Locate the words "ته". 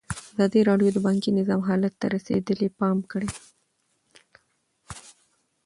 2.01-2.05